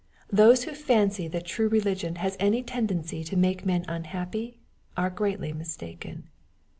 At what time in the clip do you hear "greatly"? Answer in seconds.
5.11-5.53